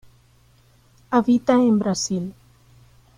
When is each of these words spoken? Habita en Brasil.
Habita 1.11 1.53
en 1.61 1.77
Brasil. 1.77 2.33